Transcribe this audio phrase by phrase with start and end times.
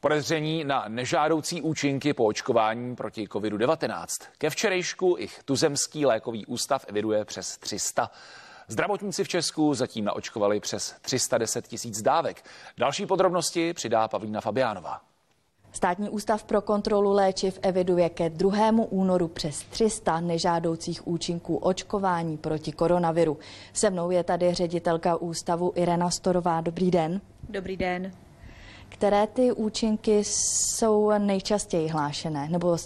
[0.00, 4.06] Podezření na nežádoucí účinky po očkování proti COVID-19.
[4.38, 8.10] Ke včerejšku ich tuzemský lékový ústav eviduje přes 300.
[8.68, 12.44] Zdravotníci v Česku zatím naočkovali přes 310 tisíc dávek.
[12.78, 15.00] Další podrobnosti přidá Pavlína Fabiánová.
[15.72, 18.70] Státní ústav pro kontrolu léčiv eviduje ke 2.
[18.90, 23.38] únoru přes 300 nežádoucích účinků očkování proti koronaviru.
[23.72, 26.60] Se mnou je tady ředitelka ústavu Irena Storová.
[26.60, 27.20] Dobrý den.
[27.48, 28.12] Dobrý den.
[28.88, 32.76] Které ty účinky jsou nejčastěji hlášené, nebo uh,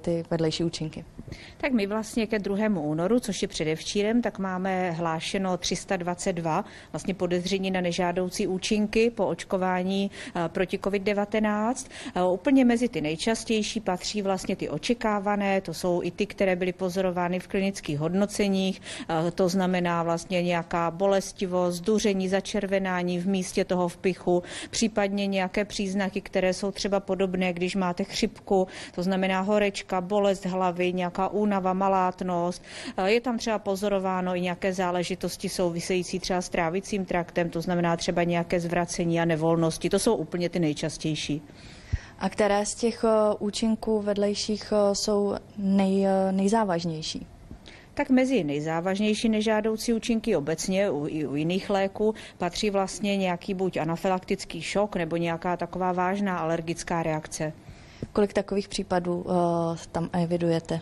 [0.00, 1.04] ty vedlejší účinky?
[1.56, 2.80] Tak my vlastně ke 2.
[2.80, 10.10] únoru, což je předevčírem, tak máme hlášeno 322 vlastně podezření na nežádoucí účinky po očkování
[10.10, 11.86] uh, proti COVID-19.
[12.16, 16.72] Uh, úplně mezi ty nejčastější patří vlastně ty očekávané, to jsou i ty, které byly
[16.72, 18.82] pozorovány v klinických hodnoceních,
[19.34, 26.52] to znamená vlastně nějaká bolestivost, duření, začervenání v místě toho vpichu, případně nějaké příznaky, které
[26.54, 32.62] jsou třeba podobné, když máte chřipku, to znamená horečka, bolest hlavy, nějaká únava, malátnost.
[33.06, 38.22] Je tam třeba pozorováno i nějaké záležitosti související třeba s trávicím traktem, to znamená třeba
[38.22, 39.90] nějaké zvracení a nevolnosti.
[39.90, 41.42] To jsou úplně ty nejčastější.
[42.18, 47.26] A které z těch eh, účinků vedlejších eh, jsou nej, eh, nejzávažnější?
[47.98, 53.76] tak mezi nejzávažnější nežádoucí účinky obecně u, i u jiných léků patří vlastně nějaký buď
[53.76, 57.52] anafylaktický šok nebo nějaká taková vážná alergická reakce.
[58.12, 59.34] Kolik takových případů uh,
[59.92, 60.80] tam evidujete?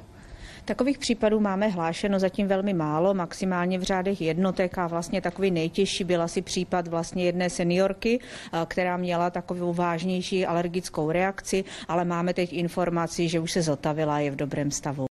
[0.67, 6.05] Takových případů máme hlášeno zatím velmi málo, maximálně v řádech jednotek a vlastně takový nejtěžší
[6.05, 12.35] byl asi případ vlastně jedné seniorky, eh, která měla takovou vážnější alergickou reakci, ale máme
[12.35, 15.05] teď informaci, že už se zotavila a je v dobrém stavu.